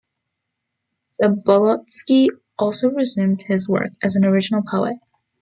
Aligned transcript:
Zabolotsky 1.13 2.29
also 2.57 2.89
resumed 2.89 3.41
his 3.45 3.69
work 3.69 3.91
as 4.01 4.15
an 4.15 4.25
original 4.25 4.63
poet. 4.67 4.97